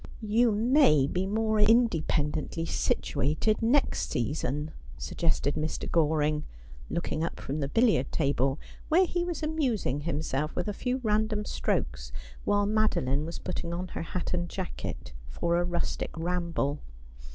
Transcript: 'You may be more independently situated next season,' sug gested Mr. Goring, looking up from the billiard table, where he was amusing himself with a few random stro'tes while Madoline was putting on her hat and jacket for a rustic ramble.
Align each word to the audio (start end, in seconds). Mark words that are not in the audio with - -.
'You 0.39 0.51
may 0.51 1.05
be 1.05 1.27
more 1.27 1.59
independently 1.59 2.65
situated 2.65 3.61
next 3.61 4.09
season,' 4.09 4.71
sug 4.97 5.19
gested 5.19 5.51
Mr. 5.53 5.91
Goring, 5.91 6.43
looking 6.89 7.23
up 7.23 7.39
from 7.39 7.59
the 7.59 7.67
billiard 7.67 8.11
table, 8.11 8.57
where 8.89 9.05
he 9.05 9.23
was 9.23 9.43
amusing 9.43 9.99
himself 9.99 10.55
with 10.55 10.67
a 10.67 10.73
few 10.73 11.01
random 11.03 11.43
stro'tes 11.43 12.11
while 12.45 12.65
Madoline 12.65 13.25
was 13.25 13.37
putting 13.37 13.75
on 13.75 13.89
her 13.89 14.01
hat 14.01 14.33
and 14.33 14.49
jacket 14.49 15.13
for 15.29 15.57
a 15.57 15.63
rustic 15.63 16.09
ramble. 16.17 16.79